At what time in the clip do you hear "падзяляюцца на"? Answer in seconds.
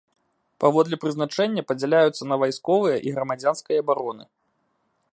1.71-2.35